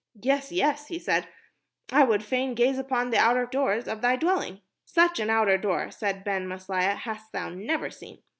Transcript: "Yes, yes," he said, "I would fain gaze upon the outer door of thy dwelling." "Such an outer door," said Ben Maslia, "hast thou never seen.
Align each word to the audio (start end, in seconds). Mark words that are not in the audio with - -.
"Yes, 0.19 0.51
yes," 0.51 0.87
he 0.87 0.97
said, 0.97 1.27
"I 1.91 2.03
would 2.03 2.23
fain 2.25 2.55
gaze 2.55 2.79
upon 2.79 3.11
the 3.11 3.19
outer 3.19 3.45
door 3.45 3.73
of 3.73 4.01
thy 4.01 4.15
dwelling." 4.15 4.61
"Such 4.83 5.19
an 5.19 5.29
outer 5.29 5.59
door," 5.59 5.91
said 5.91 6.23
Ben 6.23 6.47
Maslia, 6.47 6.95
"hast 6.95 7.31
thou 7.33 7.49
never 7.49 7.91
seen. 7.91 8.23